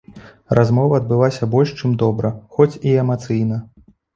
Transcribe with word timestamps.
Размова 0.59 0.95
адбылася 1.01 1.49
больш 1.53 1.75
чым 1.79 1.93
добра, 2.05 2.33
хоць 2.57 2.71
і 2.87 2.99
эмацыйна. 3.07 3.65